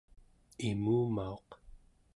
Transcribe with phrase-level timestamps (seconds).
[0.69, 1.49] imumauq